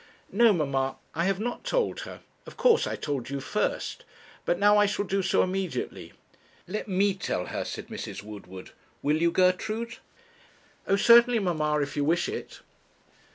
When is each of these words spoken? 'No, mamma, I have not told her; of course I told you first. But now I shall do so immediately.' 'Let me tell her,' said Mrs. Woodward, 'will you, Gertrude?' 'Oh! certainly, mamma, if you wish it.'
'No, 0.31 0.51
mamma, 0.51 0.95
I 1.13 1.25
have 1.25 1.39
not 1.39 1.63
told 1.63 1.99
her; 2.09 2.21
of 2.47 2.57
course 2.57 2.87
I 2.87 2.95
told 2.95 3.29
you 3.29 3.39
first. 3.39 4.03
But 4.45 4.57
now 4.57 4.79
I 4.79 4.87
shall 4.87 5.05
do 5.05 5.21
so 5.21 5.43
immediately.' 5.43 6.13
'Let 6.67 6.87
me 6.87 7.13
tell 7.13 7.45
her,' 7.53 7.63
said 7.63 7.89
Mrs. 7.89 8.23
Woodward, 8.23 8.71
'will 9.03 9.21
you, 9.21 9.29
Gertrude?' 9.29 9.97
'Oh! 10.87 10.95
certainly, 10.95 11.37
mamma, 11.37 11.79
if 11.83 11.95
you 11.95 12.03
wish 12.03 12.27
it.' 12.29 12.61